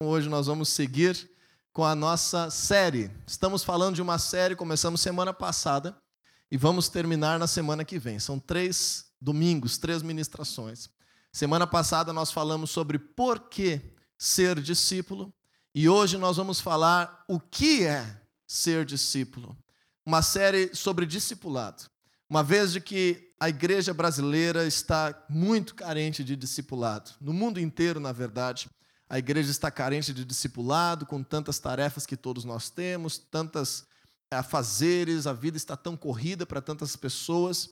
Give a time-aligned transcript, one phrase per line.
[0.00, 1.28] Hoje nós vamos seguir
[1.72, 3.10] com a nossa série.
[3.26, 6.00] Estamos falando de uma série, começamos semana passada
[6.48, 8.20] e vamos terminar na semana que vem.
[8.20, 10.88] São três domingos, três ministrações.
[11.32, 13.80] Semana passada nós falamos sobre por que
[14.16, 15.34] ser discípulo
[15.74, 19.58] e hoje nós vamos falar o que é ser discípulo.
[20.06, 21.90] Uma série sobre discipulado.
[22.30, 27.98] Uma vez de que a igreja brasileira está muito carente de discipulado, no mundo inteiro,
[27.98, 28.70] na verdade
[29.08, 33.86] a igreja está carente de discipulado, com tantas tarefas que todos nós temos, tantas
[34.30, 37.70] afazeres, a vida está tão corrida para tantas pessoas,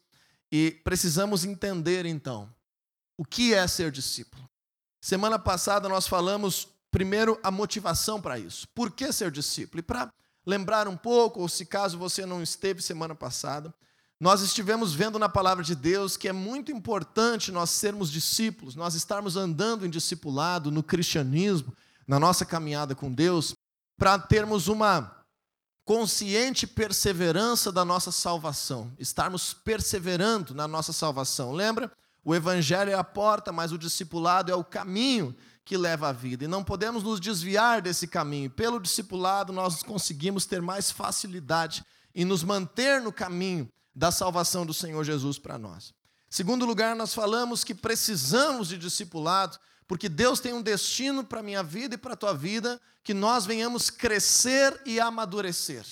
[0.51, 2.53] e precisamos entender então
[3.19, 4.49] o que é ser discípulo.
[5.01, 8.67] Semana passada nós falamos primeiro a motivação para isso.
[8.69, 9.81] Por que ser discípulo?
[9.81, 10.13] E para
[10.47, 13.75] lembrar um pouco, ou se caso você não esteve semana passada,
[14.19, 18.95] nós estivemos vendo na palavra de Deus que é muito importante nós sermos discípulos, nós
[18.95, 21.75] estarmos andando em discipulado, no cristianismo,
[22.07, 23.55] na nossa caminhada com Deus,
[23.99, 25.15] para termos uma
[25.85, 31.53] consciente perseverança da nossa salvação, estarmos perseverando na nossa salvação.
[31.53, 31.93] Lembra?
[32.25, 36.45] O evangelho é a porta, mas o discipulado é o caminho que leva à vida.
[36.45, 38.51] E não podemos nos desviar desse caminho.
[38.51, 44.75] Pelo discipulado, nós conseguimos ter mais facilidade em nos manter no caminho da salvação do
[44.75, 45.95] Senhor Jesus para nós.
[46.29, 51.43] Segundo lugar, nós falamos que precisamos de discipulado, porque Deus tem um destino para a
[51.43, 55.85] minha vida e para a tua vida, que nós venhamos crescer e amadurecer.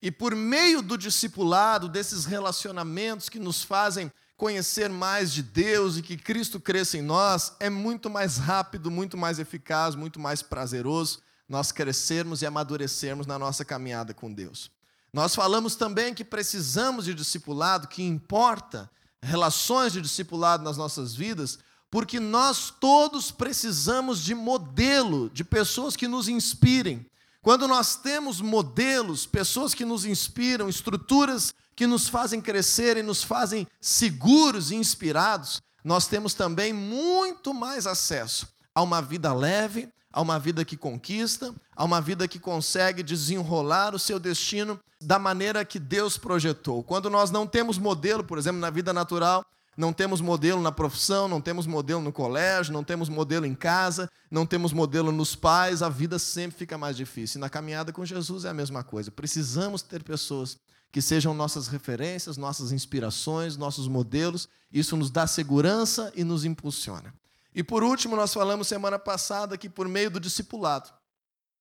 [0.00, 6.02] E por meio do discipulado, desses relacionamentos que nos fazem conhecer mais de Deus e
[6.02, 11.20] que Cristo cresça em nós, é muito mais rápido, muito mais eficaz, muito mais prazeroso
[11.48, 14.70] nós crescermos e amadurecermos na nossa caminhada com Deus.
[15.12, 18.90] Nós falamos também que precisamos de discipulado, que importa
[19.22, 21.58] relações de discipulado nas nossas vidas,
[21.90, 27.04] porque nós todos precisamos de modelo, de pessoas que nos inspirem.
[27.42, 33.22] Quando nós temos modelos, pessoas que nos inspiram, estruturas que nos fazem crescer e nos
[33.22, 40.20] fazem seguros e inspirados, nós temos também muito mais acesso a uma vida leve, a
[40.20, 45.64] uma vida que conquista, a uma vida que consegue desenrolar o seu destino da maneira
[45.64, 46.82] que Deus projetou.
[46.82, 49.44] Quando nós não temos modelo, por exemplo, na vida natural,
[49.76, 54.10] não temos modelo na profissão, não temos modelo no colégio, não temos modelo em casa,
[54.30, 57.38] não temos modelo nos pais, a vida sempre fica mais difícil.
[57.38, 59.10] E na caminhada com Jesus é a mesma coisa.
[59.10, 60.58] Precisamos ter pessoas
[60.92, 64.46] que sejam nossas referências, nossas inspirações, nossos modelos.
[64.70, 67.14] Isso nos dá segurança e nos impulsiona.
[67.54, 70.90] E por último, nós falamos semana passada que por meio do discipulado,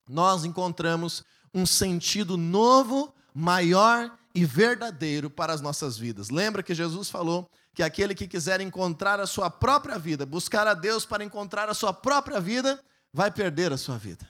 [0.09, 6.29] nós encontramos um sentido novo, maior e verdadeiro para as nossas vidas.
[6.29, 10.73] Lembra que Jesus falou que aquele que quiser encontrar a sua própria vida, buscar a
[10.73, 12.81] Deus para encontrar a sua própria vida,
[13.13, 14.27] vai perder a sua vida.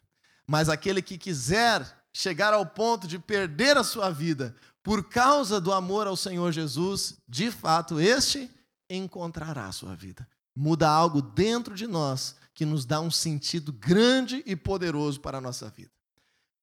[0.47, 5.71] Mas aquele que quiser chegar ao ponto de perder a sua vida por causa do
[5.71, 8.49] amor ao Senhor Jesus, de fato, este
[8.89, 10.27] encontrará a sua vida
[10.61, 15.41] muda algo dentro de nós que nos dá um sentido grande e poderoso para a
[15.41, 15.89] nossa vida.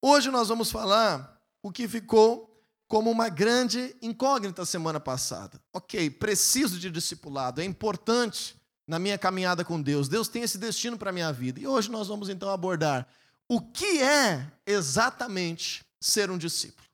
[0.00, 2.48] Hoje nós vamos falar o que ficou
[2.86, 5.60] como uma grande incógnita semana passada.
[5.72, 10.09] Ok, preciso de discipulado, é importante na minha caminhada com Deus.
[10.09, 11.59] Deus tem esse destino para a minha vida.
[11.59, 13.04] E hoje nós vamos então abordar
[13.48, 16.86] o que é exatamente ser um discípulo.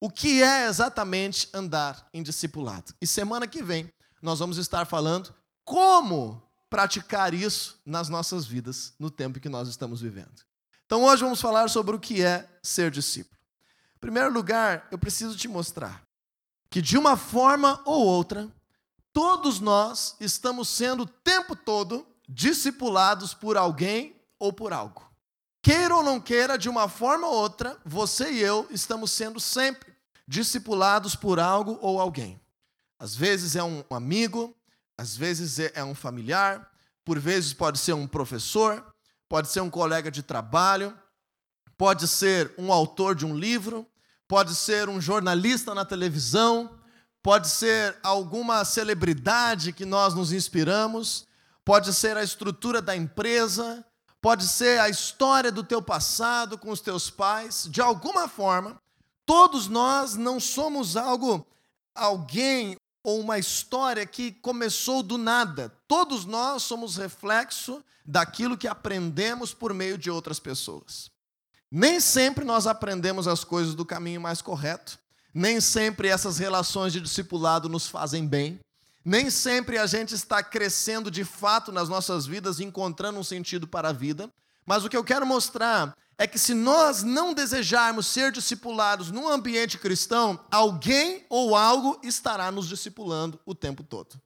[0.00, 2.94] O que é exatamente andar em discipulado.
[3.00, 3.92] E semana que vem
[4.22, 5.34] nós vamos estar falando
[5.64, 10.42] como praticar isso nas nossas vidas, no tempo que nós estamos vivendo.
[10.86, 13.38] Então hoje vamos falar sobre o que é ser discípulo.
[13.96, 16.02] Em primeiro lugar, eu preciso te mostrar
[16.68, 18.48] que de uma forma ou outra,
[19.12, 25.08] todos nós estamos sendo o tempo todo discipulados por alguém ou por algo.
[25.62, 29.94] Queira ou não queira, de uma forma ou outra, você e eu estamos sendo sempre
[30.26, 32.40] discipulados por algo ou alguém.
[32.98, 34.54] Às vezes é um amigo,
[34.96, 36.70] às vezes é, é um familiar,
[37.04, 38.84] por vezes pode ser um professor,
[39.28, 40.96] pode ser um colega de trabalho,
[41.76, 43.86] pode ser um autor de um livro,
[44.26, 46.78] pode ser um jornalista na televisão,
[47.22, 51.26] pode ser alguma celebridade que nós nos inspiramos,
[51.64, 53.84] pode ser a estrutura da empresa,
[54.20, 58.76] pode ser a história do teu passado com os teus pais, de alguma forma,
[59.26, 61.46] todos nós não somos algo
[61.94, 65.70] alguém ou uma história que começou do nada.
[65.86, 71.10] Todos nós somos reflexo daquilo que aprendemos por meio de outras pessoas.
[71.70, 74.98] Nem sempre nós aprendemos as coisas do caminho mais correto,
[75.34, 78.58] nem sempre essas relações de discipulado nos fazem bem,
[79.04, 83.90] nem sempre a gente está crescendo de fato nas nossas vidas, encontrando um sentido para
[83.90, 84.30] a vida,
[84.66, 89.28] Mas o que eu quero mostrar é que se nós não desejarmos ser discipulados num
[89.28, 94.20] ambiente cristão, alguém ou algo estará nos discipulando o tempo todo.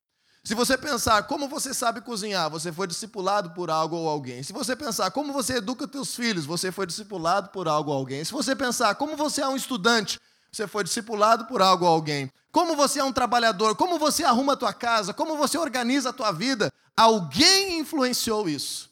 [0.45, 4.43] Se você pensar como você sabe cozinhar, você foi discipulado por algo ou alguém.
[4.43, 8.25] Se você pensar como você educa seus filhos, você foi discipulado por algo ou alguém.
[8.25, 10.19] Se você pensar como você é um estudante,
[10.51, 12.31] você foi discipulado por algo ou alguém.
[12.51, 16.15] Como você é um trabalhador, como você arruma a tua casa, como você organiza a
[16.15, 18.89] tua vida, alguém influenciou isso.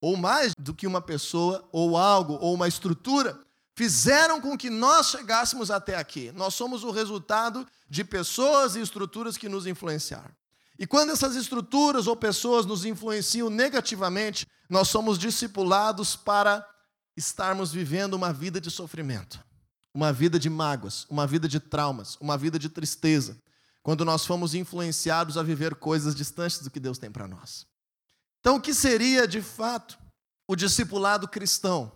[0.00, 3.38] Ou mais do que uma pessoa, ou algo, ou uma estrutura,
[3.74, 6.32] fizeram com que nós chegássemos até aqui.
[6.32, 10.30] Nós somos o resultado de pessoas e estruturas que nos influenciaram.
[10.78, 16.66] E quando essas estruturas ou pessoas nos influenciam negativamente, nós somos discipulados para
[17.16, 19.38] estarmos vivendo uma vida de sofrimento,
[19.92, 23.36] uma vida de mágoas, uma vida de traumas, uma vida de tristeza,
[23.82, 27.66] quando nós fomos influenciados a viver coisas distantes do que Deus tem para nós.
[28.40, 29.98] Então, o que seria de fato
[30.48, 31.92] o discipulado cristão?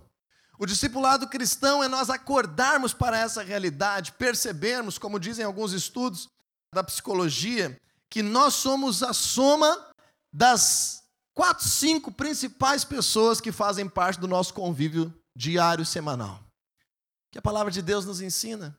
[0.58, 6.28] O discipulado cristão é nós acordarmos para essa realidade, percebermos, como dizem alguns estudos
[6.72, 7.76] da psicologia,
[8.08, 9.90] que nós somos a soma
[10.32, 11.02] das
[11.32, 16.36] quatro, cinco principais pessoas que fazem parte do nosso convívio diário semanal.
[16.36, 18.78] O que a palavra de Deus nos ensina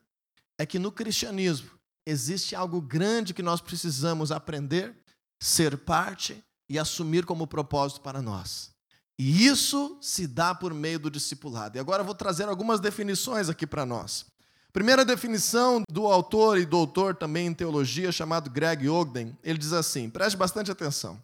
[0.58, 1.70] é que no cristianismo
[2.06, 4.96] existe algo grande que nós precisamos aprender,
[5.42, 8.70] ser parte e assumir como propósito para nós.
[9.18, 11.76] E isso se dá por meio do discipulado.
[11.76, 14.26] E agora eu vou trazer algumas definições aqui para nós.
[14.72, 20.10] Primeira definição do autor e doutor também em teologia, chamado Greg Ogden, ele diz assim:
[20.10, 21.18] preste bastante atenção.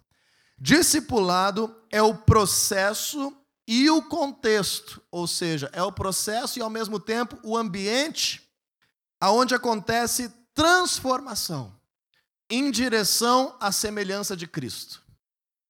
[0.58, 3.36] Discipulado é o processo
[3.68, 8.48] e o contexto, ou seja, é o processo e ao mesmo tempo o ambiente
[9.20, 11.74] aonde acontece transformação
[12.48, 15.01] em direção à semelhança de Cristo.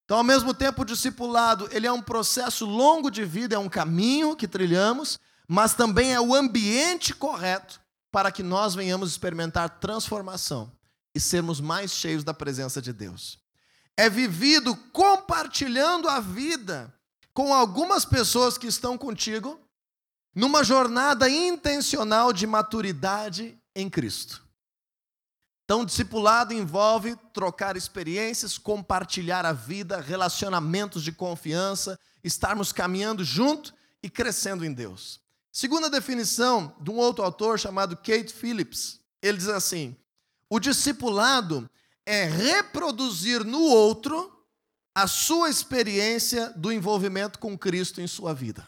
[0.05, 3.69] Então, ao mesmo tempo, o discipulado, ele é um processo longo de vida, é um
[3.69, 5.19] caminho que trilhamos,
[5.49, 10.71] mas também é o ambiente correto para que nós venhamos experimentar transformação
[11.15, 13.39] e sermos mais cheios da presença de Deus.
[13.97, 16.93] É vivido compartilhando a vida
[17.33, 19.59] com algumas pessoas que estão contigo
[20.35, 24.43] numa jornada intencional de maturidade em Cristo.
[25.65, 33.73] Então, discipulado envolve trocar experiências, compartilhar a vida, relacionamentos de confiança, estarmos caminhando junto
[34.03, 35.21] e crescendo em Deus.
[35.53, 39.97] Segunda definição de um outro autor chamado Kate Phillips, ele diz assim:
[40.51, 41.71] o discipulado
[42.05, 44.31] é reproduzir no outro
[44.95, 48.67] a sua experiência do envolvimento com Cristo em sua vida.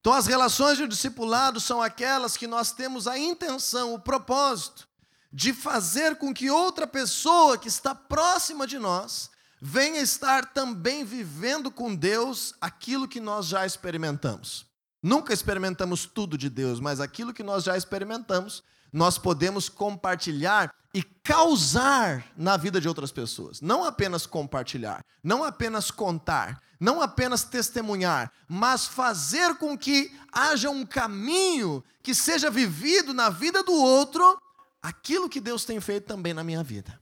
[0.00, 4.88] Então, as relações de discipulado são aquelas que nós temos a intenção, o propósito
[5.32, 9.30] de fazer com que outra pessoa que está próxima de nós
[9.60, 14.66] venha estar também vivendo com Deus aquilo que nós já experimentamos.
[15.02, 18.62] Nunca experimentamos tudo de Deus, mas aquilo que nós já experimentamos,
[18.92, 23.60] nós podemos compartilhar e causar na vida de outras pessoas.
[23.60, 30.84] Não apenas compartilhar, não apenas contar, não apenas testemunhar, mas fazer com que haja um
[30.84, 34.38] caminho que seja vivido na vida do outro,
[34.82, 36.98] aquilo que Deus tem feito também na minha vida.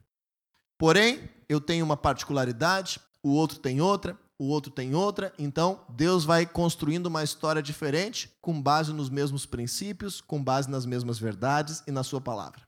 [0.78, 6.24] Porém, eu tenho uma particularidade, o outro tem outra, o outro tem outra, então Deus
[6.24, 11.82] vai construindo uma história diferente, com base nos mesmos princípios, com base nas mesmas verdades
[11.86, 12.66] e na Sua palavra.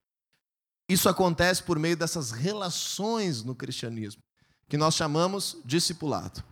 [0.89, 4.23] Isso acontece por meio dessas relações no cristianismo,
[4.69, 6.45] que nós chamamos discipulado.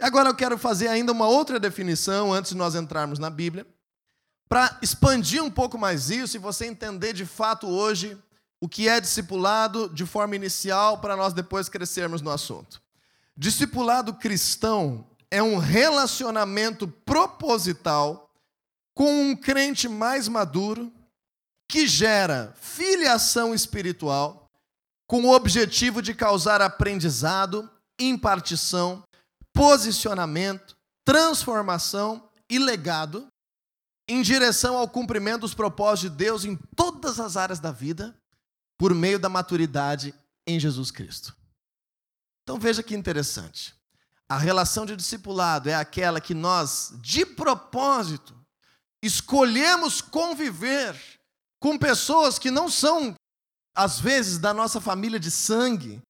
[0.00, 3.66] Agora eu quero fazer ainda uma outra definição antes de nós entrarmos na Bíblia,
[4.48, 8.16] para expandir um pouco mais isso e você entender de fato hoje
[8.60, 12.80] o que é discipulado de forma inicial para nós depois crescermos no assunto.
[13.36, 18.30] Discipulado cristão é um relacionamento proposital
[18.94, 20.92] com um crente mais maduro
[21.68, 24.48] que gera filiação espiritual
[25.06, 29.02] com o objetivo de causar aprendizado, impartição,
[29.52, 33.28] posicionamento, transformação e legado
[34.08, 38.16] em direção ao cumprimento dos propósitos de Deus em todas as áreas da vida
[38.78, 40.14] por meio da maturidade
[40.46, 41.36] em Jesus Cristo.
[42.42, 43.74] Então veja que interessante.
[44.26, 48.34] A relação de discipulado é aquela que nós, de propósito,
[49.02, 50.98] escolhemos conviver
[51.60, 53.14] com pessoas que não são,
[53.74, 56.00] às vezes, da nossa família de sangue,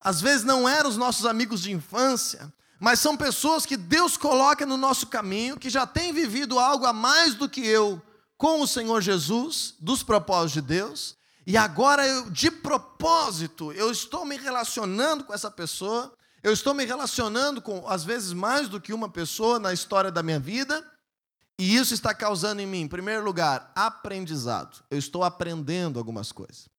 [0.00, 2.52] às vezes não eram os nossos amigos de infância,
[2.82, 6.92] mas são pessoas que Deus coloca no nosso caminho, que já têm vivido algo a
[6.92, 8.02] mais do que eu
[8.36, 14.24] com o Senhor Jesus, dos propósitos de Deus, e agora, eu, de propósito, eu estou
[14.24, 16.12] me relacionando com essa pessoa,
[16.42, 20.24] Eu estou me relacionando com, às vezes, mais do que uma pessoa na história da
[20.24, 20.84] minha vida,
[21.56, 24.82] e isso está causando em mim, em primeiro lugar, aprendizado.
[24.90, 26.71] Eu estou aprendendo algumas coisas.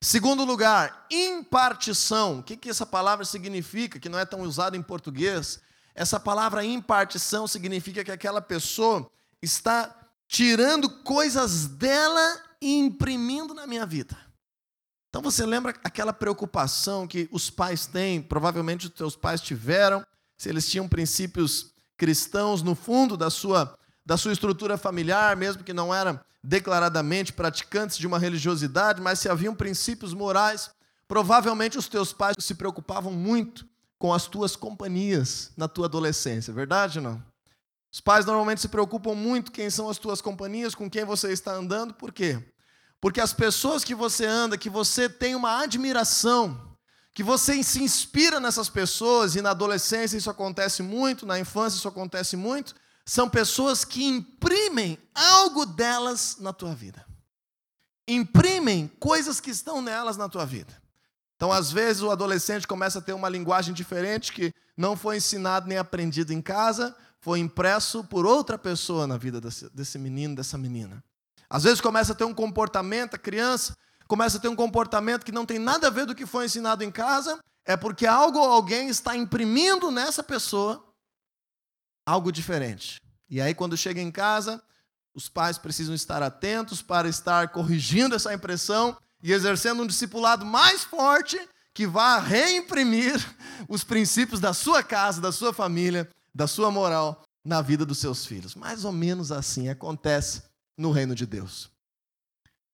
[0.00, 2.38] Segundo lugar, impartição.
[2.38, 5.60] O que, que essa palavra significa, que não é tão usada em português?
[5.94, 9.10] Essa palavra impartição significa que aquela pessoa
[9.42, 9.94] está
[10.28, 14.16] tirando coisas dela e imprimindo na minha vida.
[15.08, 20.04] Então você lembra aquela preocupação que os pais têm, provavelmente os teus pais tiveram,
[20.36, 23.77] se eles tinham princípios cristãos no fundo da sua,
[24.08, 29.28] da sua estrutura familiar, mesmo que não eram declaradamente praticantes de uma religiosidade, mas se
[29.28, 30.70] haviam princípios morais,
[31.06, 37.00] provavelmente os teus pais se preocupavam muito com as tuas companhias na tua adolescência, verdade
[37.00, 37.22] ou não?
[37.92, 41.52] Os pais normalmente se preocupam muito quem são as tuas companhias, com quem você está
[41.52, 42.42] andando, por quê?
[43.02, 46.58] Porque as pessoas que você anda, que você tem uma admiração,
[47.12, 51.88] que você se inspira nessas pessoas, e na adolescência isso acontece muito, na infância isso
[51.88, 52.74] acontece muito,
[53.08, 57.06] são pessoas que imprimem algo delas na tua vida.
[58.06, 60.74] Imprimem coisas que estão nelas na tua vida.
[61.34, 65.66] Então, às vezes, o adolescente começa a ter uma linguagem diferente que não foi ensinado
[65.66, 70.58] nem aprendido em casa, foi impresso por outra pessoa na vida desse, desse menino, dessa
[70.58, 71.02] menina.
[71.48, 73.74] Às vezes começa a ter um comportamento, a criança
[74.06, 76.84] começa a ter um comportamento que não tem nada a ver do que foi ensinado
[76.84, 80.87] em casa, é porque algo ou alguém está imprimindo nessa pessoa
[82.08, 83.00] algo diferente.
[83.28, 84.62] E aí, quando chega em casa,
[85.14, 90.84] os pais precisam estar atentos para estar corrigindo essa impressão e exercendo um discipulado mais
[90.84, 91.38] forte
[91.74, 93.14] que vá reimprimir
[93.68, 98.24] os princípios da sua casa, da sua família, da sua moral na vida dos seus
[98.24, 98.54] filhos.
[98.54, 100.44] Mais ou menos assim acontece
[100.78, 101.70] no reino de Deus.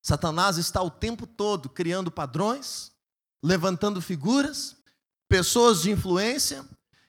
[0.01, 2.93] Satanás está o tempo todo criando padrões,
[3.43, 4.77] levantando figuras,
[5.29, 6.65] pessoas de influência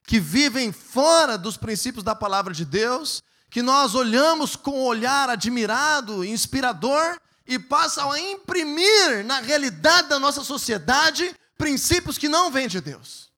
[0.06, 5.30] que vivem fora dos princípios da palavra de Deus, que nós olhamos com um olhar
[5.30, 12.68] admirado, inspirador e passam a imprimir na realidade da nossa sociedade princípios que não vêm
[12.68, 13.32] de Deus.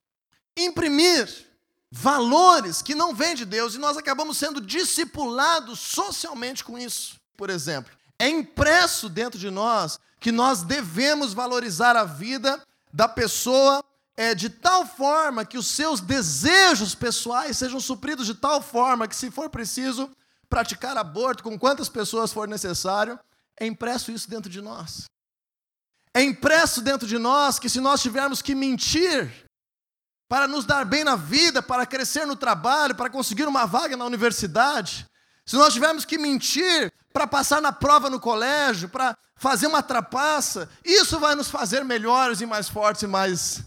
[0.56, 1.28] Imprimir
[1.90, 7.48] valores que não vêm de Deus e nós acabamos sendo discipulados socialmente com isso por
[7.48, 7.92] exemplo.
[8.18, 12.60] É impresso dentro de nós que nós devemos valorizar a vida
[12.92, 13.82] da pessoa
[14.18, 19.14] é, de tal forma que os seus desejos pessoais sejam supridos de tal forma que,
[19.14, 20.10] se for preciso,
[20.50, 23.16] praticar aborto com quantas pessoas for necessário,
[23.60, 25.04] é impresso isso dentro de nós.
[26.12, 29.30] É impresso dentro de nós que, se nós tivermos que mentir
[30.28, 34.04] para nos dar bem na vida, para crescer no trabalho, para conseguir uma vaga na
[34.04, 35.06] universidade,
[35.46, 40.68] se nós tivermos que mentir para passar na prova no colégio, para fazer uma trapaça,
[40.84, 43.62] isso vai nos fazer melhores e mais fortes e mais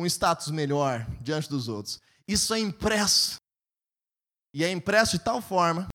[0.00, 2.00] com status melhor diante dos outros.
[2.26, 3.36] Isso é impresso.
[4.54, 5.88] E é impresso de tal forma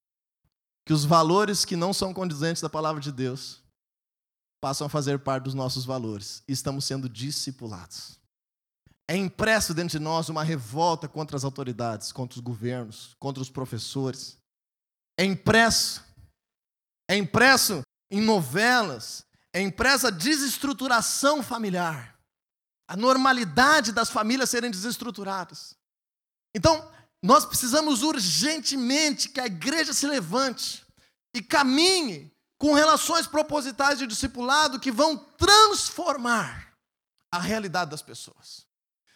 [0.86, 3.64] que os valores que não são condizentes da palavra de Deus
[4.62, 8.20] passam a fazer parte dos nossos valores estamos sendo discipulados.
[9.10, 13.50] É impresso dentro de nós uma revolta contra as autoridades, contra os governos, contra os
[13.50, 14.38] professores,
[15.18, 16.04] é impresso,
[17.10, 17.82] é impresso
[18.12, 22.15] em novelas, é impressa a desestruturação familiar,
[22.88, 25.76] a normalidade das famílias serem desestruturadas.
[26.54, 30.86] Então, nós precisamos urgentemente que a igreja se levante
[31.34, 36.74] e caminhe com relações propositais de discipulado que vão transformar
[37.32, 38.66] a realidade das pessoas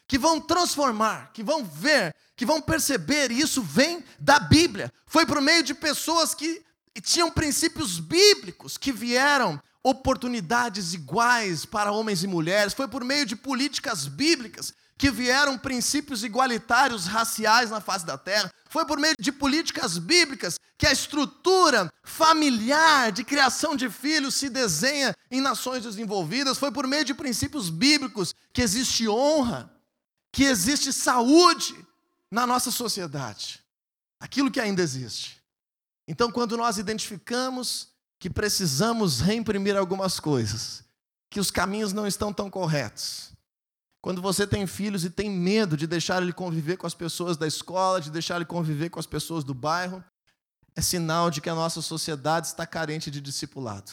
[0.09, 4.91] que vão transformar, que vão ver, que vão perceber, e isso vem da Bíblia.
[5.05, 6.65] Foi por meio de pessoas que
[7.03, 13.35] tinham princípios bíblicos que vieram oportunidades iguais para homens e mulheres, foi por meio de
[13.35, 18.51] políticas bíblicas que vieram princípios igualitários raciais na face da terra.
[18.69, 24.49] Foi por meio de políticas bíblicas que a estrutura familiar de criação de filhos se
[24.49, 26.57] desenha em nações desenvolvidas.
[26.57, 29.71] Foi por meio de princípios bíblicos que existe honra
[30.31, 31.75] que existe saúde
[32.31, 33.63] na nossa sociedade,
[34.19, 35.41] aquilo que ainda existe.
[36.07, 37.89] Então, quando nós identificamos
[38.19, 40.83] que precisamos reimprimir algumas coisas,
[41.29, 43.31] que os caminhos não estão tão corretos,
[44.01, 47.45] quando você tem filhos e tem medo de deixar ele conviver com as pessoas da
[47.45, 50.03] escola, de deixar ele conviver com as pessoas do bairro,
[50.75, 53.91] é sinal de que a nossa sociedade está carente de discipulado.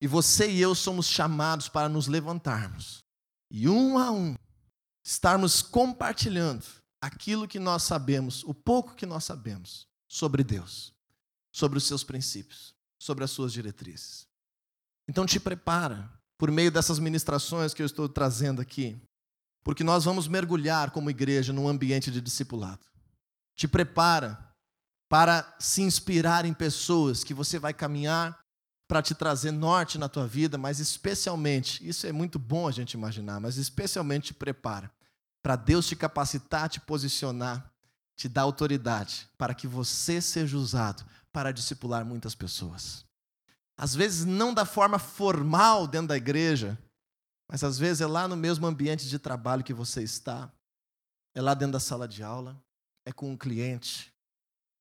[0.00, 2.98] E você e eu somos chamados para nos levantarmos.
[3.50, 4.36] E um a um,
[5.02, 6.66] estarmos compartilhando
[7.00, 10.92] aquilo que nós sabemos, o pouco que nós sabemos sobre Deus,
[11.50, 14.26] sobre os seus princípios, sobre as suas diretrizes.
[15.08, 19.00] Então te prepara por meio dessas ministrações que eu estou trazendo aqui,
[19.64, 22.86] porque nós vamos mergulhar como igreja num ambiente de discipulado.
[23.56, 24.52] Te prepara
[25.08, 28.38] para se inspirar em pessoas que você vai caminhar
[28.86, 32.94] para te trazer norte na tua vida, mas especialmente, isso é muito bom a gente
[32.94, 34.90] imaginar, mas especialmente te prepara
[35.42, 37.72] para Deus te capacitar, te posicionar,
[38.16, 41.04] te dar autoridade para que você seja usado
[41.38, 43.06] para discipular muitas pessoas.
[43.78, 46.76] Às vezes não da forma formal dentro da igreja,
[47.48, 50.52] mas às vezes é lá no mesmo ambiente de trabalho que você está,
[51.36, 52.60] é lá dentro da sala de aula,
[53.06, 54.12] é com um cliente,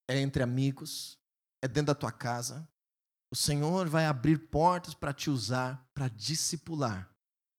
[0.10, 1.20] é entre amigos,
[1.64, 2.68] é dentro da tua casa.
[3.32, 7.08] O Senhor vai abrir portas para te usar para discipular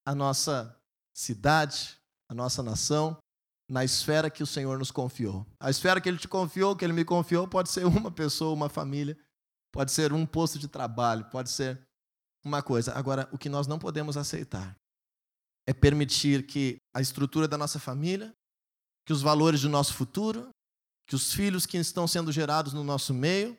[0.04, 0.76] a nossa
[1.14, 1.96] cidade,
[2.28, 3.16] a nossa nação,
[3.68, 5.46] na esfera que o Senhor nos confiou.
[5.60, 8.68] A esfera que Ele te confiou, que Ele me confiou, pode ser uma pessoa, uma
[8.68, 9.16] família,
[9.72, 11.78] pode ser um posto de trabalho, pode ser
[12.44, 12.92] uma coisa.
[12.94, 14.76] Agora, o que nós não podemos aceitar
[15.66, 18.32] é permitir que a estrutura da nossa família,
[19.06, 20.48] que os valores do nosso futuro,
[21.06, 23.56] que os filhos que estão sendo gerados no nosso meio,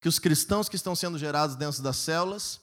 [0.00, 2.60] que os cristãos que estão sendo gerados dentro das células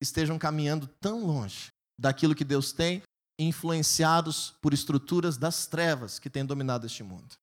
[0.00, 3.02] estejam caminhando tão longe daquilo que Deus tem,
[3.38, 7.36] influenciados por estruturas das trevas que têm dominado este mundo.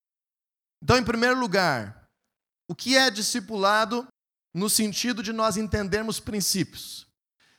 [0.82, 2.08] Então, em primeiro lugar,
[2.68, 4.06] o que é discipulado
[4.54, 7.06] no sentido de nós entendermos princípios?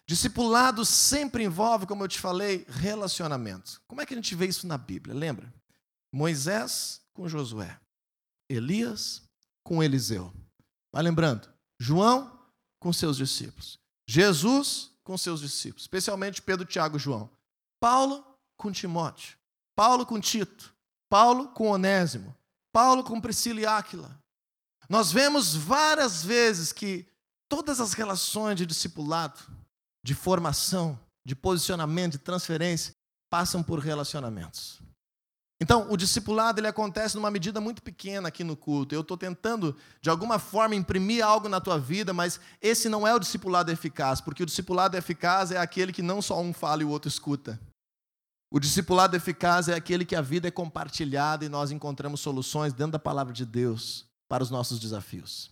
[0.05, 3.81] Discipulado sempre envolve, como eu te falei, relacionamento.
[3.87, 5.15] Como é que a gente vê isso na Bíblia?
[5.15, 5.53] Lembra?
[6.11, 7.79] Moisés com Josué.
[8.49, 9.21] Elias
[9.63, 10.33] com Eliseu.
[10.91, 11.49] Vai lembrando,
[11.79, 12.39] João
[12.79, 13.79] com seus discípulos.
[14.07, 17.29] Jesus com seus discípulos, especialmente Pedro, Tiago e João.
[17.83, 18.25] Paulo
[18.55, 19.35] com Timóteo.
[19.75, 20.73] Paulo com Tito.
[21.09, 22.33] Paulo com Onésimo.
[22.71, 24.17] Paulo com Priscila e Áquila.
[24.87, 27.05] Nós vemos várias vezes que
[27.49, 29.37] todas as relações de discipulado,
[30.01, 32.93] de formação, de posicionamento, de transferência,
[33.29, 34.81] passam por relacionamentos.
[35.59, 38.95] Então, o discipulado ele acontece numa medida muito pequena aqui no culto.
[38.95, 43.13] Eu estou tentando, de alguma forma, imprimir algo na tua vida, mas esse não é
[43.13, 46.86] o discipulado eficaz, porque o discipulado eficaz é aquele que não só um fala e
[46.86, 47.60] o outro escuta.
[48.53, 52.91] O discipulado eficaz é aquele que a vida é compartilhada e nós encontramos soluções dentro
[52.91, 55.49] da palavra de Deus para os nossos desafios.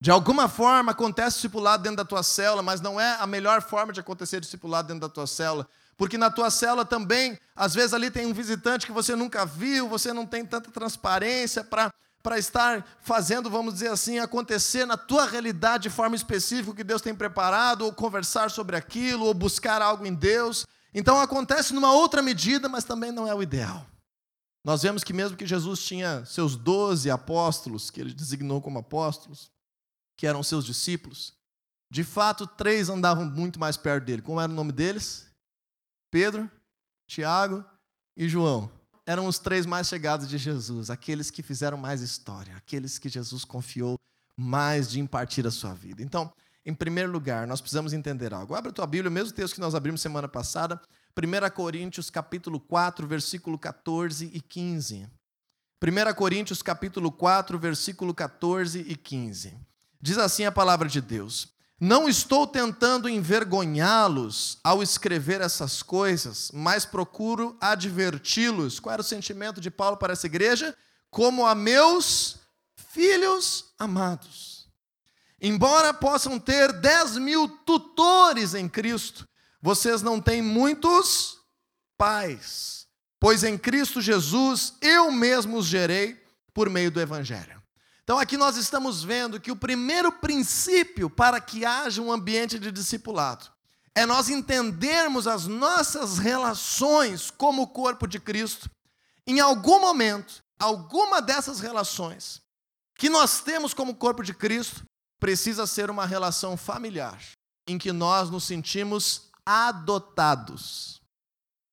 [0.00, 3.92] De alguma forma acontece discipulado dentro da tua célula, mas não é a melhor forma
[3.92, 5.66] de acontecer discipulado dentro da tua célula.
[5.96, 9.88] Porque na tua célula também, às vezes ali tem um visitante que você nunca viu,
[9.88, 15.24] você não tem tanta transparência para para estar fazendo, vamos dizer assim, acontecer na tua
[15.24, 19.80] realidade de forma específica o que Deus tem preparado, ou conversar sobre aquilo, ou buscar
[19.80, 20.66] algo em Deus.
[20.92, 23.86] Então acontece numa outra medida, mas também não é o ideal.
[24.64, 29.50] Nós vemos que mesmo que Jesus tinha seus doze apóstolos, que ele designou como apóstolos,
[30.16, 31.32] que eram seus discípulos,
[31.90, 34.22] de fato, três andavam muito mais perto dele.
[34.22, 35.26] Como era o nome deles?
[36.10, 36.48] Pedro,
[37.06, 37.64] Tiago
[38.16, 38.70] e João.
[39.04, 43.44] Eram os três mais chegados de Jesus, aqueles que fizeram mais história, aqueles que Jesus
[43.44, 43.98] confiou
[44.36, 46.00] mais de impartir a sua vida.
[46.00, 46.32] Então,
[46.64, 48.54] em primeiro lugar, nós precisamos entender algo.
[48.54, 50.80] Abra a tua Bíblia, o mesmo texto que nós abrimos semana passada,
[51.16, 55.08] 1 Coríntios capítulo 4, versículo 14 e 15.
[55.82, 59.56] 1 Coríntios capítulo 4, versículo 14 e 15.
[60.00, 66.84] Diz assim a palavra de Deus: não estou tentando envergonhá-los ao escrever essas coisas, mas
[66.84, 68.78] procuro adverti-los.
[68.78, 70.76] Qual era o sentimento de Paulo para essa igreja?
[71.10, 72.36] Como a meus
[72.76, 74.59] filhos amados.
[75.40, 79.26] Embora possam ter 10 mil tutores em Cristo,
[79.62, 81.38] vocês não têm muitos
[81.96, 82.86] pais,
[83.18, 86.22] pois em Cristo Jesus eu mesmo os gerei
[86.52, 87.60] por meio do Evangelho.
[88.02, 92.70] Então aqui nós estamos vendo que o primeiro princípio para que haja um ambiente de
[92.70, 93.46] discipulado
[93.94, 98.70] é nós entendermos as nossas relações como corpo de Cristo.
[99.26, 102.42] Em algum momento, alguma dessas relações
[102.94, 104.84] que nós temos como corpo de Cristo
[105.20, 107.22] precisa ser uma relação familiar,
[107.68, 111.00] em que nós nos sentimos adotados.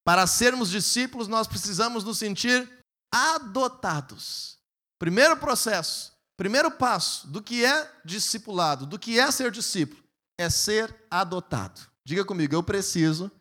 [0.05, 2.69] Para sermos discípulos, nós precisamos nos sentir
[3.11, 4.59] adotados.
[4.99, 10.01] Primeiro processo Primeiro passo do que é discipulado, do que é ser discípulo,
[10.37, 11.81] é ser adotado.
[12.05, 13.31] Diga comigo, eu preciso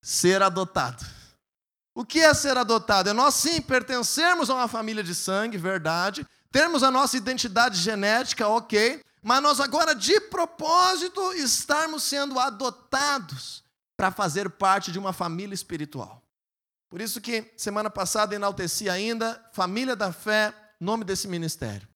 [0.00, 1.04] ser adotado.
[1.92, 3.10] O que é ser adotado?
[3.10, 8.46] É nós sim pertencermos a uma família de sangue, verdade, termos a nossa identidade genética,
[8.46, 13.64] ok, mas nós agora de propósito estarmos sendo adotados
[13.96, 16.22] para fazer parte de uma família espiritual.
[16.88, 21.88] Por isso que semana passada enalteci ainda família da fé, nome desse ministério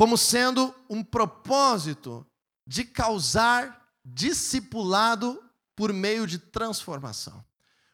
[0.00, 2.26] como sendo um propósito
[2.66, 5.44] de causar discipulado
[5.76, 7.44] por meio de transformação.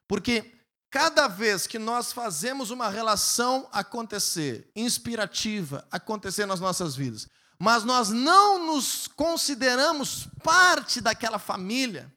[0.07, 0.55] Porque
[0.89, 8.11] cada vez que nós fazemos uma relação acontecer, inspirativa, acontecer nas nossas vidas, mas nós
[8.11, 12.13] não nos consideramos parte daquela família,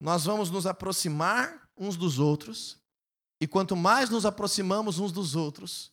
[0.00, 2.78] nós vamos nos aproximar uns dos outros,
[3.40, 5.92] e quanto mais nos aproximamos uns dos outros,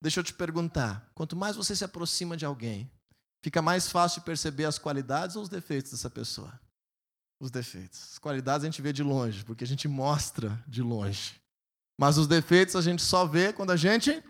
[0.00, 2.90] deixa eu te perguntar, quanto mais você se aproxima de alguém,
[3.42, 6.60] fica mais fácil perceber as qualidades ou os defeitos dessa pessoa?
[7.40, 8.12] Os defeitos.
[8.12, 11.40] As qualidades a gente vê de longe, porque a gente mostra de longe.
[11.98, 14.22] Mas os defeitos a gente só vê quando a gente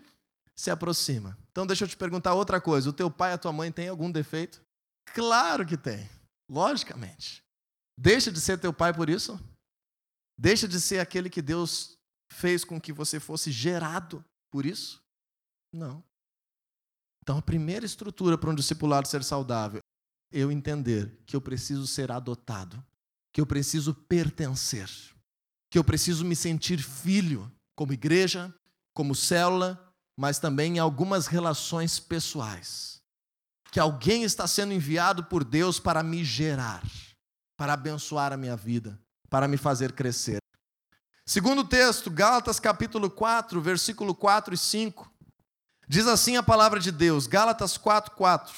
[0.55, 1.37] se aproxima.
[1.51, 3.87] Então deixa eu te perguntar outra coisa: o teu pai e a tua mãe têm
[3.87, 4.61] algum defeito?
[5.13, 6.09] Claro que tem,
[6.49, 7.43] logicamente.
[7.97, 9.39] Deixa de ser teu pai por isso?
[10.37, 11.97] Deixa de ser aquele que Deus
[12.31, 15.03] fez com que você fosse gerado por isso?
[15.71, 16.03] Não.
[17.21, 19.79] Então a primeira estrutura para um discipulado ser saudável
[20.31, 22.83] é eu entender que eu preciso ser adotado,
[23.31, 24.89] que eu preciso pertencer,
[25.71, 28.53] que eu preciso me sentir filho, como igreja,
[28.93, 29.82] como célula,
[30.15, 33.01] mas também em algumas relações pessoais.
[33.71, 36.83] Que alguém está sendo enviado por Deus para me gerar,
[37.57, 38.99] para abençoar a minha vida,
[39.29, 40.37] para me fazer crescer.
[41.25, 45.11] Segundo texto, Gálatas capítulo 4, versículo 4 e 5.
[45.87, 48.53] Diz assim a palavra de Deus, Gálatas 4, 4.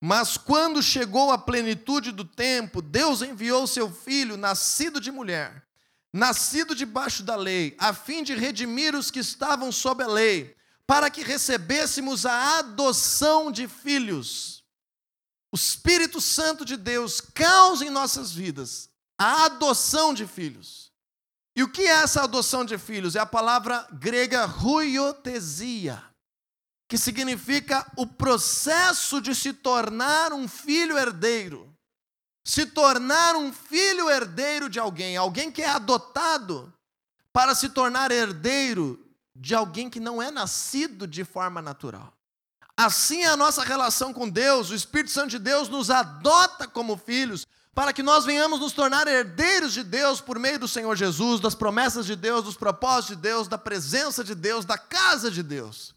[0.00, 5.64] Mas quando chegou a plenitude do tempo, Deus enviou seu filho, nascido de mulher,
[6.12, 10.54] nascido debaixo da lei, a fim de redimir os que estavam sob a lei
[10.86, 14.64] para que recebêssemos a adoção de filhos.
[15.52, 20.92] O Espírito Santo de Deus causa em nossas vidas a adoção de filhos.
[21.56, 23.16] E o que é essa adoção de filhos?
[23.16, 26.04] É a palavra grega ruiotesia,
[26.86, 31.74] que significa o processo de se tornar um filho herdeiro.
[32.44, 36.72] Se tornar um filho herdeiro de alguém, alguém que é adotado
[37.32, 39.05] para se tornar herdeiro
[39.38, 42.12] de alguém que não é nascido de forma natural.
[42.76, 46.96] Assim é a nossa relação com Deus, o Espírito Santo de Deus nos adota como
[46.96, 51.40] filhos, para que nós venhamos nos tornar herdeiros de Deus por meio do Senhor Jesus,
[51.40, 55.42] das promessas de Deus, dos propósitos de Deus, da presença de Deus, da casa de
[55.42, 55.94] Deus.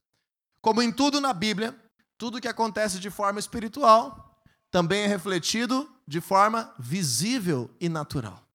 [0.61, 1.77] Como em tudo na Bíblia,
[2.17, 4.25] tudo que acontece de forma espiritual
[4.71, 8.45] também é refletido de forma visível e natural.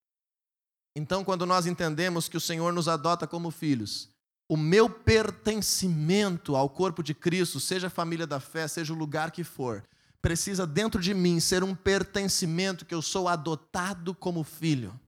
[0.95, 4.14] Então, quando nós entendemos que o Senhor nos adota como filhos,
[4.49, 9.31] o meu pertencimento ao corpo de Cristo, seja a família da fé, seja o lugar
[9.31, 9.83] que for,
[10.21, 14.99] precisa dentro de mim ser um pertencimento que eu sou adotado como filho.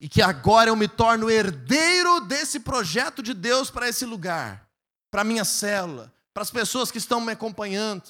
[0.00, 4.68] E que agora eu me torno herdeiro desse projeto de Deus para esse lugar,
[5.10, 8.04] para minha célula, para as pessoas que estão me acompanhando.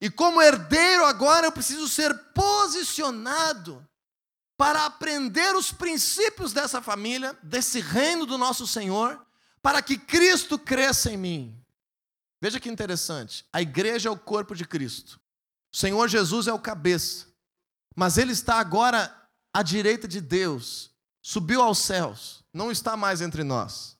[0.00, 3.86] E como herdeiro agora eu preciso ser posicionado
[4.56, 9.24] para aprender os princípios dessa família, desse reino do nosso Senhor
[9.64, 11.58] para que Cristo cresça em mim.
[12.38, 13.46] Veja que interessante.
[13.50, 15.18] A igreja é o corpo de Cristo.
[15.72, 17.28] O Senhor Jesus é o cabeça.
[17.96, 20.90] Mas ele está agora à direita de Deus.
[21.22, 22.44] Subiu aos céus.
[22.52, 23.96] Não está mais entre nós.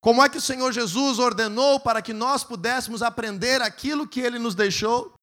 [0.00, 4.40] Como é que o Senhor Jesus ordenou para que nós pudéssemos aprender aquilo que ele
[4.40, 5.14] nos deixou?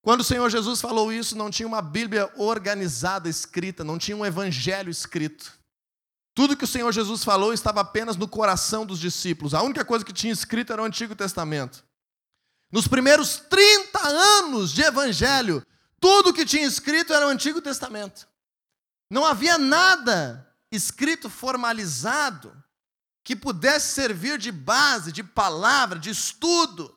[0.00, 4.24] Quando o Senhor Jesus falou isso, não tinha uma Bíblia organizada escrita, não tinha um
[4.24, 5.52] evangelho escrito.
[6.36, 9.54] Tudo que o Senhor Jesus falou estava apenas no coração dos discípulos.
[9.54, 11.82] A única coisa que tinha escrito era o Antigo Testamento.
[12.70, 15.66] Nos primeiros 30 anos de evangelho,
[15.98, 18.28] tudo que tinha escrito era o Antigo Testamento.
[19.10, 22.54] Não havia nada escrito formalizado
[23.24, 26.94] que pudesse servir de base, de palavra, de estudo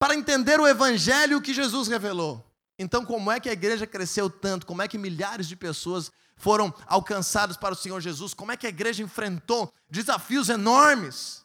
[0.00, 2.44] para entender o evangelho que Jesus revelou.
[2.76, 4.66] Então, como é que a igreja cresceu tanto?
[4.66, 8.66] Como é que milhares de pessoas foram alcançados para o Senhor Jesus, como é que
[8.66, 11.44] a igreja enfrentou desafios enormes.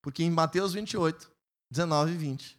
[0.00, 1.30] Porque em Mateus 28,
[1.70, 2.58] 19 e 20,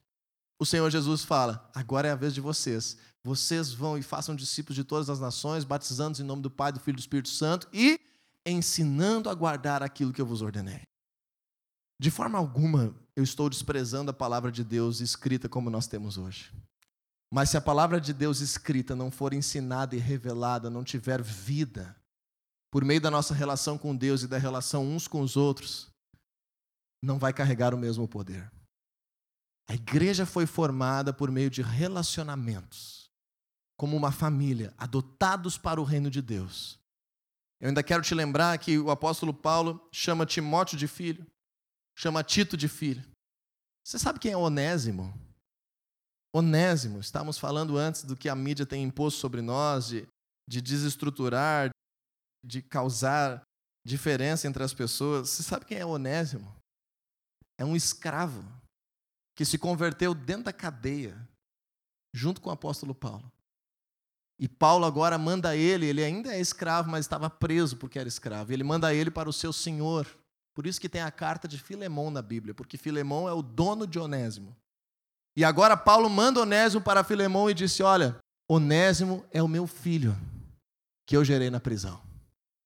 [0.59, 2.97] o Senhor Jesus fala: agora é a vez de vocês.
[3.23, 6.79] Vocês vão e façam discípulos de todas as nações, batizando-os em nome do Pai, do
[6.79, 7.99] Filho e do Espírito Santo e
[8.45, 10.81] ensinando a guardar aquilo que eu vos ordenei.
[11.99, 16.51] De forma alguma eu estou desprezando a palavra de Deus escrita como nós temos hoje.
[17.33, 21.95] Mas se a palavra de Deus escrita não for ensinada e revelada, não tiver vida,
[22.69, 25.89] por meio da nossa relação com Deus e da relação uns com os outros,
[27.01, 28.51] não vai carregar o mesmo poder.
[29.69, 33.09] A igreja foi formada por meio de relacionamentos,
[33.77, 36.77] como uma família, adotados para o reino de Deus.
[37.61, 41.25] Eu ainda quero te lembrar que o apóstolo Paulo chama Timóteo de filho,
[41.95, 43.09] chama Tito de filho.
[43.85, 45.13] Você sabe quem é Onésimo?
[46.33, 50.07] Onésimo, estávamos falando antes do que a mídia tem imposto sobre nós, de,
[50.47, 51.69] de desestruturar,
[52.43, 53.43] de causar
[53.85, 55.29] diferença entre as pessoas.
[55.29, 56.55] Você sabe quem é Onésimo?
[57.59, 58.43] É um escravo
[59.35, 61.17] que se converteu dentro da cadeia,
[62.15, 63.29] junto com o apóstolo Paulo.
[64.39, 68.51] E Paulo agora manda ele, ele ainda é escravo, mas estava preso porque era escravo.
[68.51, 70.07] Ele manda ele para o seu senhor.
[70.55, 73.85] Por isso que tem a carta de Filemão na Bíblia, porque Filemão é o dono
[73.85, 74.55] de Onésimo.
[75.35, 78.17] E agora Paulo manda Onésimo para Filemão e disse: Olha,
[78.49, 80.17] Onésimo é o meu filho,
[81.07, 82.01] que eu gerei na prisão.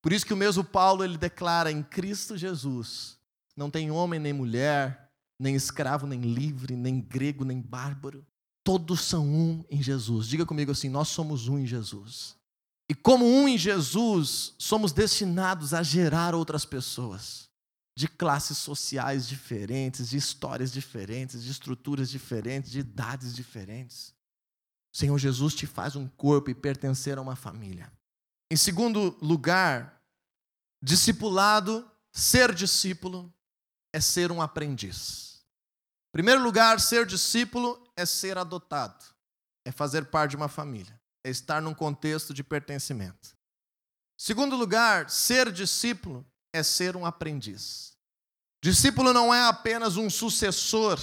[0.02, 3.18] Por isso que o mesmo Paulo ele declara em Cristo Jesus:
[3.56, 8.26] não tem homem nem mulher, nem escravo nem livre, nem grego nem bárbaro,
[8.64, 10.28] todos são um em Jesus.
[10.28, 12.36] Diga comigo assim: nós somos um em Jesus.
[12.90, 17.45] E como um em Jesus, somos destinados a gerar outras pessoas
[17.96, 24.14] de classes sociais diferentes, de histórias diferentes, de estruturas diferentes, de idades diferentes.
[24.94, 27.92] O Senhor Jesus te faz um corpo e pertencer a uma família.
[28.52, 30.02] Em segundo lugar,
[30.82, 33.34] discipulado, ser discípulo,
[33.94, 35.46] é ser um aprendiz.
[36.10, 39.04] Em primeiro lugar, ser discípulo é ser adotado,
[39.66, 43.36] é fazer parte de uma família, é estar num contexto de pertencimento.
[44.18, 47.94] Segundo lugar, ser discípulo é ser um aprendiz.
[48.64, 51.00] Discípulo não é apenas um sucessor,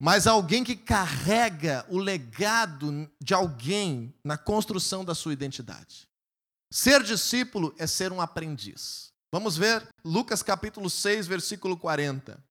[0.00, 6.08] mas alguém que carrega o legado de alguém na construção da sua identidade.
[6.72, 9.12] Ser discípulo é ser um aprendiz.
[9.30, 12.42] Vamos ver Lucas capítulo 6, versículo 40.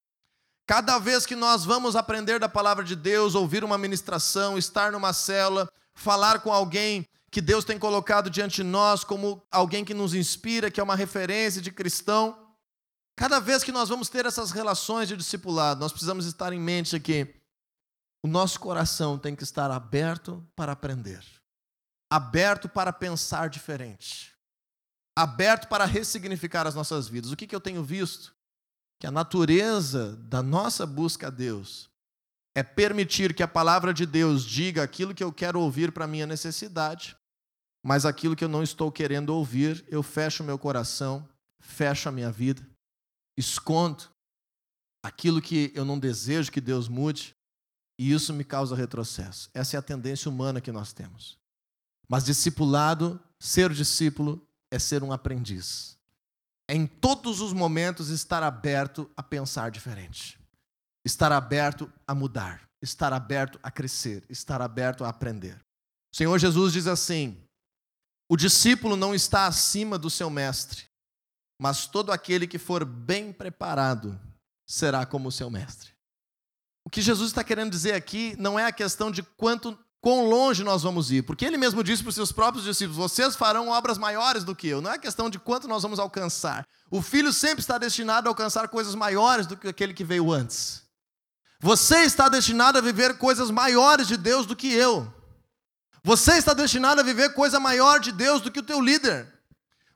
[0.65, 5.11] Cada vez que nós vamos aprender da palavra de Deus, ouvir uma ministração, estar numa
[5.11, 10.13] célula, falar com alguém que Deus tem colocado diante de nós como alguém que nos
[10.13, 12.55] inspira, que é uma referência de cristão.
[13.15, 16.99] Cada vez que nós vamos ter essas relações de discipulado, nós precisamos estar em mente
[16.99, 17.33] que
[18.23, 21.25] o nosso coração tem que estar aberto para aprender,
[22.07, 24.35] aberto para pensar diferente,
[25.17, 27.31] aberto para ressignificar as nossas vidas.
[27.31, 28.31] O que, que eu tenho visto?
[28.99, 31.89] Que a natureza da nossa busca a Deus
[32.53, 36.27] é permitir que a palavra de Deus diga aquilo que eu quero ouvir para minha
[36.27, 37.17] necessidade
[37.83, 41.27] mas aquilo que eu não estou querendo ouvir, eu fecho meu coração,
[41.59, 42.65] fecho a minha vida,
[43.37, 44.05] escondo
[45.03, 47.35] aquilo que eu não desejo que Deus mude,
[47.99, 49.49] e isso me causa retrocesso.
[49.53, 51.37] Essa é a tendência humana que nós temos.
[52.07, 54.41] Mas discipulado, ser discípulo,
[54.71, 55.97] é ser um aprendiz.
[56.67, 60.39] É em todos os momentos estar aberto a pensar diferente,
[61.05, 65.57] estar aberto a mudar, estar aberto a crescer, estar aberto a aprender.
[66.13, 67.42] O Senhor Jesus diz assim:
[68.29, 70.85] o discípulo não está acima do seu mestre,
[71.59, 74.19] mas todo aquele que for bem preparado
[74.65, 75.91] será como o seu mestre.
[76.85, 80.65] O que Jesus está querendo dizer aqui não é a questão de quanto quão longe
[80.65, 83.97] nós vamos ir, porque ele mesmo disse para os seus próprios discípulos: vocês farão obras
[83.97, 84.81] maiores do que eu.
[84.81, 86.67] Não é a questão de quanto nós vamos alcançar.
[86.91, 90.83] O filho sempre está destinado a alcançar coisas maiores do que aquele que veio antes.
[91.61, 95.11] Você está destinado a viver coisas maiores de Deus do que eu.
[96.03, 99.31] Você está destinado a viver coisa maior de Deus do que o teu líder.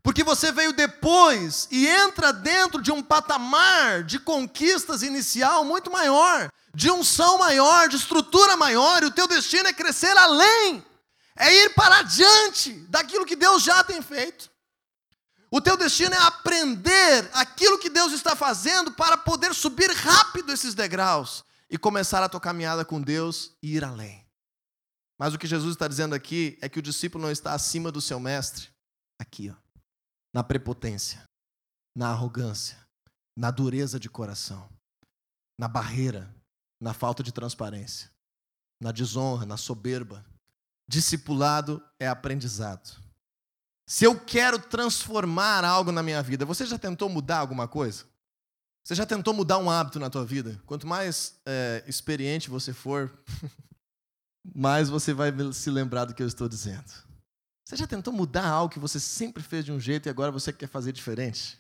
[0.02, 6.50] Porque você veio depois e entra dentro de um patamar de conquistas inicial muito maior,
[6.74, 10.82] de unção maior, de estrutura maior, e o teu destino é crescer além,
[11.36, 14.50] é ir para adiante daquilo que Deus já tem feito.
[15.52, 20.74] O teu destino é aprender aquilo que Deus está fazendo para poder subir rápido esses
[20.74, 24.27] degraus e começar a tua caminhada com Deus e ir além.
[25.18, 28.00] Mas o que Jesus está dizendo aqui é que o discípulo não está acima do
[28.00, 28.70] seu mestre,
[29.20, 29.56] aqui, ó,
[30.34, 31.24] na prepotência,
[31.96, 32.78] na arrogância,
[33.36, 34.70] na dureza de coração,
[35.60, 36.34] na barreira,
[36.80, 38.12] na falta de transparência,
[38.82, 40.24] na desonra, na soberba.
[40.88, 43.02] Discipulado é aprendizado.
[43.88, 48.06] Se eu quero transformar algo na minha vida, você já tentou mudar alguma coisa?
[48.84, 50.62] Você já tentou mudar um hábito na tua vida?
[50.66, 53.12] Quanto mais é, experiente você for,
[54.56, 56.92] mais você vai se lembrar do que eu estou dizendo.
[57.68, 60.54] Você já tentou mudar algo que você sempre fez de um jeito e agora você
[60.54, 61.60] quer fazer diferente?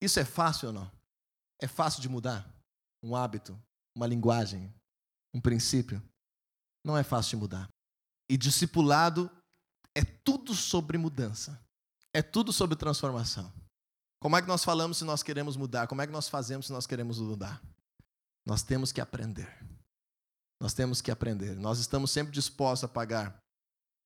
[0.00, 0.90] Isso é fácil ou não?
[1.60, 2.44] É fácil de mudar?
[3.02, 3.56] Um hábito,
[3.96, 4.72] uma linguagem,
[5.32, 6.02] um princípio?
[6.84, 7.68] Não é fácil de mudar.
[8.28, 9.30] E discipulado
[9.94, 11.60] é tudo sobre mudança.
[12.12, 13.52] É tudo sobre transformação.
[14.20, 15.86] Como é que nós falamos se nós queremos mudar?
[15.86, 17.62] Como é que nós fazemos se nós queremos mudar?
[18.44, 19.48] Nós temos que aprender.
[20.62, 21.56] Nós temos que aprender.
[21.56, 23.36] Nós estamos sempre dispostos a pagar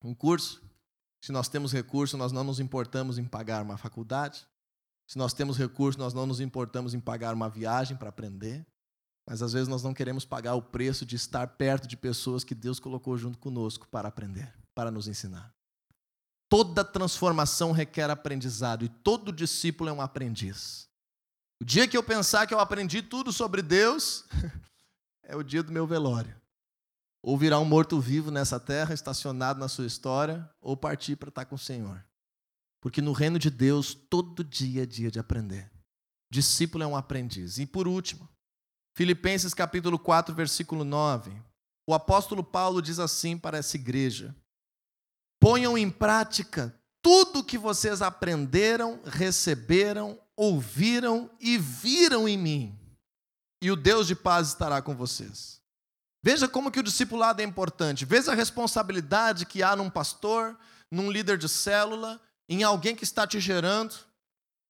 [0.03, 0.63] um curso.
[1.23, 4.49] Se nós temos recurso, nós não nos importamos em pagar uma faculdade.
[5.07, 8.67] Se nós temos recurso, nós não nos importamos em pagar uma viagem para aprender.
[9.29, 12.55] Mas às vezes nós não queremos pagar o preço de estar perto de pessoas que
[12.55, 15.53] Deus colocou junto conosco para aprender, para nos ensinar.
[16.49, 20.89] Toda transformação requer aprendizado e todo discípulo é um aprendiz.
[21.61, 24.25] O dia que eu pensar que eu aprendi tudo sobre Deus,
[25.23, 26.46] é o dia do meu velório.
[27.23, 31.57] Ou virar um morto-vivo nessa terra, estacionado na sua história, ou partir para estar com
[31.57, 32.05] o Senhor.
[32.81, 35.71] Porque no reino de Deus, todo dia é dia de aprender.
[36.31, 37.59] Discípulo é um aprendiz.
[37.59, 38.29] E por último,
[38.97, 41.33] Filipenses capítulo 4, versículo 9.
[41.89, 44.35] O apóstolo Paulo diz assim para essa igreja:
[45.41, 52.79] Ponham em prática tudo que vocês aprenderam, receberam, ouviram e viram em mim,
[53.63, 55.61] e o Deus de paz estará com vocês.
[56.27, 58.05] Veja como que o discipulado é importante.
[58.05, 60.59] Veja a responsabilidade que há num pastor,
[60.91, 63.95] num líder de célula, em alguém que está te gerando.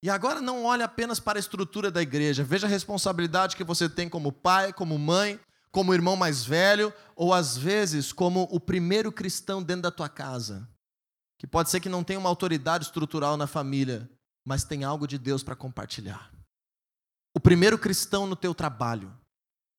[0.03, 2.43] E agora não olhe apenas para a estrutura da igreja.
[2.43, 5.39] Veja a responsabilidade que você tem como pai, como mãe,
[5.71, 10.69] como irmão mais velho, ou às vezes como o primeiro cristão dentro da tua casa.
[11.39, 14.07] Que pode ser que não tenha uma autoridade estrutural na família,
[14.45, 16.31] mas tem algo de Deus para compartilhar.
[17.35, 19.11] O primeiro cristão no teu trabalho.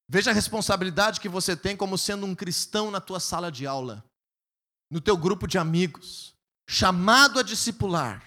[0.08, 4.02] Veja a responsabilidade que você tem como sendo um cristão na tua sala de aula,
[4.90, 6.34] no teu grupo de amigos,
[6.66, 8.22] chamado a discipular.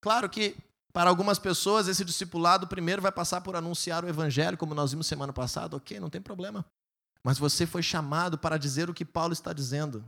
[0.00, 0.56] Claro que
[0.92, 5.06] para algumas pessoas esse discipulado primeiro vai passar por anunciar o evangelho, como nós vimos
[5.06, 6.64] semana passada, OK, não tem problema.
[7.24, 10.04] Mas você foi chamado para dizer o que Paulo está dizendo.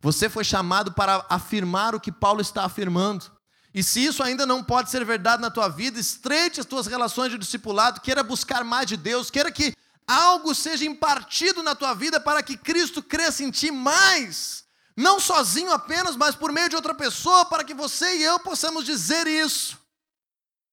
[0.00, 3.30] Você foi chamado para afirmar o que Paulo está afirmando.
[3.74, 7.30] E se isso ainda não pode ser verdade na tua vida, estreite as tuas relações
[7.30, 9.72] de discipulado, queira buscar mais de Deus, queira que
[10.06, 14.64] algo seja impartido na tua vida para que Cristo cresça em ti mais.
[14.96, 18.84] Não sozinho apenas, mas por meio de outra pessoa, para que você e eu possamos
[18.84, 19.78] dizer isso.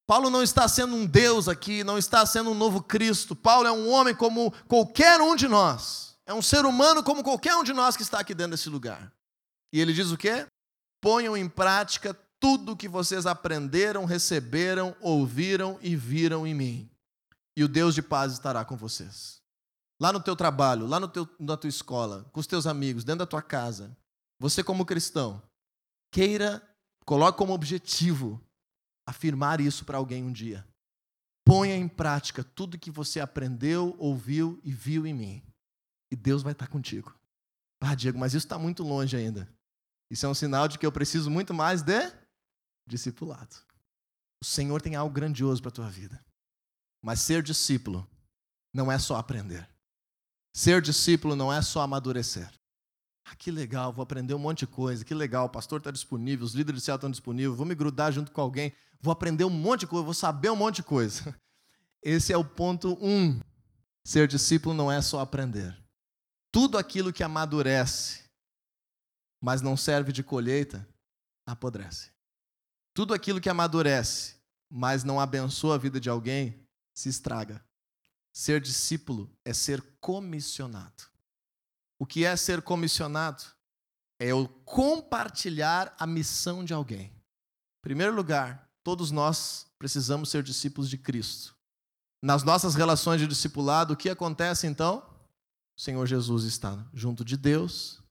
[0.05, 3.35] Paulo não está sendo um Deus aqui, não está sendo um novo Cristo.
[3.35, 6.17] Paulo é um homem como qualquer um de nós.
[6.25, 9.11] É um ser humano como qualquer um de nós que está aqui dentro desse lugar.
[9.71, 10.45] E ele diz o quê?
[10.99, 16.89] Ponham em prática tudo o que vocês aprenderam, receberam, ouviram e viram em mim
[17.59, 19.41] e o Deus de paz estará com vocês.
[19.99, 23.19] Lá no teu trabalho, lá no teu, na tua escola, com os teus amigos, dentro
[23.19, 23.97] da tua casa,
[24.39, 25.43] você como cristão,
[26.09, 26.65] queira,
[27.03, 28.41] coloque como objetivo
[29.05, 30.65] afirmar isso para alguém um dia.
[31.45, 35.43] Ponha em prática tudo que você aprendeu, ouviu e viu em mim.
[36.09, 37.13] E Deus vai estar contigo.
[37.81, 39.53] Ah, Diego, mas isso está muito longe ainda.
[40.09, 42.09] Isso é um sinal de que eu preciso muito mais de
[42.87, 43.53] discipulado.
[44.41, 46.23] O Senhor tem algo grandioso para a tua vida.
[47.01, 48.07] Mas ser discípulo
[48.73, 49.67] não é só aprender.
[50.53, 52.51] Ser discípulo não é só amadurecer.
[53.25, 55.05] Ah, que legal, vou aprender um monte de coisa.
[55.05, 58.11] Que legal, o pastor está disponível, os líderes de céu estão disponíveis, vou me grudar
[58.11, 61.35] junto com alguém, vou aprender um monte de coisa, vou saber um monte de coisa.
[62.01, 63.39] Esse é o ponto um.
[64.03, 65.77] Ser discípulo não é só aprender.
[66.51, 68.23] Tudo aquilo que amadurece,
[69.39, 70.87] mas não serve de colheita,
[71.45, 72.11] apodrece.
[72.93, 74.35] Tudo aquilo que amadurece,
[74.69, 76.67] mas não abençoa a vida de alguém,
[76.99, 77.63] se estraga.
[78.33, 81.03] Ser discípulo é ser comissionado.
[81.97, 83.43] O que é ser comissionado?
[84.19, 87.05] É eu compartilhar a missão de alguém.
[87.07, 91.55] Em primeiro lugar, todos nós precisamos ser discípulos de Cristo.
[92.21, 94.99] Nas nossas relações de discipulado, o que acontece então?
[95.77, 98.03] O Senhor Jesus está junto de Deus,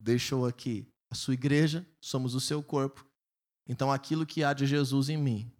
[0.00, 3.06] deixou aqui a sua igreja, somos o seu corpo.
[3.68, 5.52] Então, aquilo que há de Jesus em mim,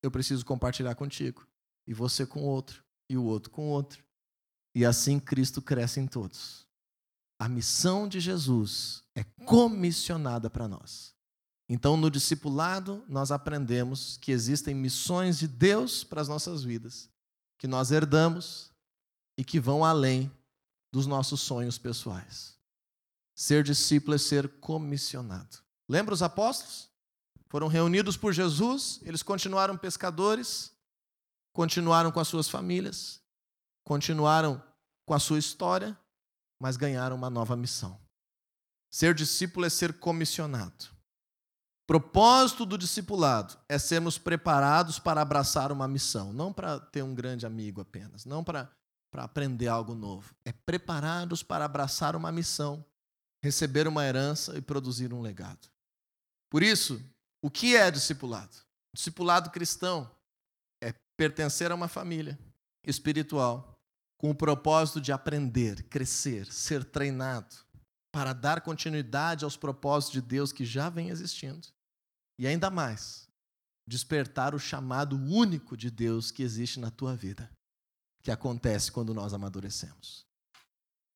[0.00, 1.47] eu preciso compartilhar contigo
[1.88, 4.04] e você com outro, e o outro com outro.
[4.74, 6.66] E assim Cristo cresce em todos.
[7.38, 11.14] A missão de Jesus é comissionada para nós.
[11.66, 17.08] Então, no discipulado, nós aprendemos que existem missões de Deus para as nossas vidas,
[17.58, 18.70] que nós herdamos
[19.38, 20.30] e que vão além
[20.92, 22.54] dos nossos sonhos pessoais.
[23.34, 25.58] Ser discípulo é ser comissionado.
[25.88, 26.90] Lembra os apóstolos?
[27.48, 30.72] Foram reunidos por Jesus, eles continuaram pescadores,
[31.58, 33.20] continuaram com as suas famílias,
[33.82, 34.62] continuaram
[35.04, 35.98] com a sua história,
[36.56, 38.00] mas ganharam uma nova missão.
[38.88, 40.86] Ser discípulo é ser comissionado.
[41.84, 47.44] Propósito do discipulado é sermos preparados para abraçar uma missão, não para ter um grande
[47.44, 48.70] amigo apenas, não para,
[49.10, 50.32] para aprender algo novo.
[50.44, 52.84] É preparados para abraçar uma missão,
[53.42, 55.66] receber uma herança e produzir um legado.
[56.48, 57.02] Por isso,
[57.42, 58.56] o que é discipulado?
[58.94, 60.08] Discipulado cristão
[61.18, 62.38] pertencer a uma família
[62.84, 63.76] espiritual
[64.16, 67.56] com o propósito de aprender, crescer, ser treinado
[68.12, 71.66] para dar continuidade aos propósitos de Deus que já vem existindo.
[72.38, 73.28] E ainda mais,
[73.86, 77.50] despertar o chamado único de Deus que existe na tua vida,
[78.22, 80.24] que acontece quando nós amadurecemos.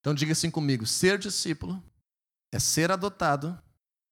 [0.01, 1.83] Então diga assim comigo: ser discípulo
[2.53, 3.57] é ser adotado,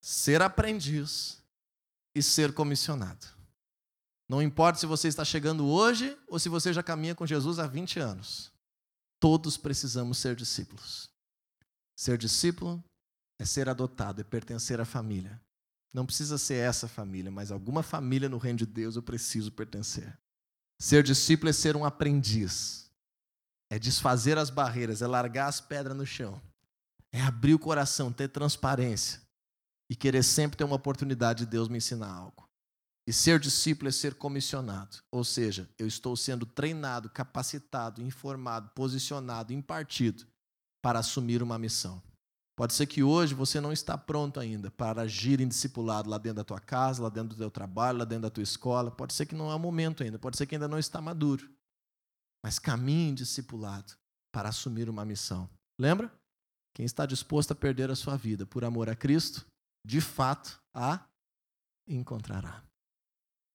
[0.01, 1.43] ser aprendiz
[2.15, 3.40] e ser comissionado.
[4.31, 7.67] Não importa se você está chegando hoje ou se você já caminha com Jesus há
[7.67, 8.53] 20 anos.
[9.19, 11.11] Todos precisamos ser discípulos.
[11.99, 12.81] Ser discípulo
[13.41, 15.43] é ser adotado, é pertencer à família.
[15.93, 20.17] Não precisa ser essa família, mas alguma família no reino de Deus eu preciso pertencer.
[20.81, 22.89] Ser discípulo é ser um aprendiz.
[23.69, 26.41] É desfazer as barreiras, é largar as pedras no chão.
[27.11, 29.21] É abrir o coração, ter transparência
[29.91, 32.49] e querer sempre ter uma oportunidade de Deus me ensinar algo.
[33.07, 39.53] E ser discípulo é ser comissionado, ou seja, eu estou sendo treinado, capacitado, informado, posicionado,
[39.53, 40.27] impartido
[40.83, 42.03] para assumir uma missão.
[42.57, 46.37] Pode ser que hoje você não está pronto ainda para agir em discipulado lá dentro
[46.37, 48.91] da tua casa, lá dentro do teu trabalho, lá dentro da tua escola.
[48.91, 51.51] Pode ser que não é o momento ainda, pode ser que ainda não está maduro.
[52.45, 53.95] Mas caminhe em discipulado
[54.31, 55.49] para assumir uma missão.
[55.79, 56.13] Lembra?
[56.75, 59.47] Quem está disposto a perder a sua vida por amor a Cristo,
[59.85, 61.05] de fato a
[61.89, 62.63] encontrará.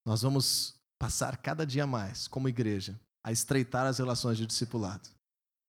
[0.06, 5.10] Nós vamos passar cada dia mais, como igreja, a estreitar as relações de discipulado.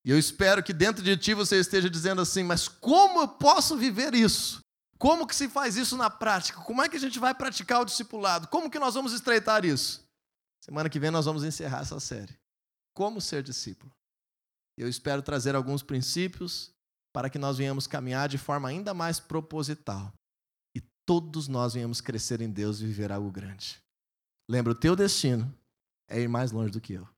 [0.05, 3.77] E eu espero que dentro de ti você esteja dizendo assim: mas como eu posso
[3.77, 4.61] viver isso?
[4.99, 6.61] Como que se faz isso na prática?
[6.63, 8.49] Como é que a gente vai praticar o discipulado?
[8.49, 10.05] Como que nós vamos estreitar isso?
[10.65, 12.35] Semana que vem nós vamos encerrar essa série.
[12.95, 13.91] Como ser discípulo.
[14.79, 16.71] Eu espero trazer alguns princípios
[17.13, 20.13] para que nós venhamos caminhar de forma ainda mais proposital.
[20.75, 23.81] E todos nós venhamos crescer em Deus e viver algo grande.
[24.49, 25.53] Lembra, o teu destino
[26.09, 27.09] é ir mais longe do que eu.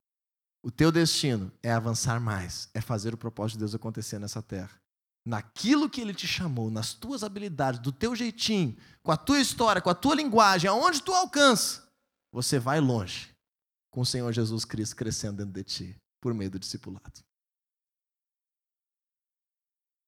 [0.62, 4.80] O teu destino é avançar mais, é fazer o propósito de Deus acontecer nessa terra.
[5.26, 9.82] Naquilo que Ele te chamou, nas tuas habilidades, do teu jeitinho, com a tua história,
[9.82, 11.86] com a tua linguagem, aonde tu alcança,
[12.32, 13.34] você vai longe
[13.90, 17.27] com o Senhor Jesus Cristo crescendo dentro de ti, por meio do discipulado.